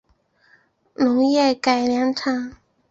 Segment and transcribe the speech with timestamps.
[0.95, 2.53] 农业改良场